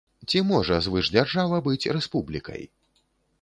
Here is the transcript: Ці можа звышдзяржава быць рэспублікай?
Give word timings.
Ці 0.29 0.39
можа 0.51 0.79
звышдзяржава 0.85 1.59
быць 1.67 1.89
рэспублікай? 1.99 2.67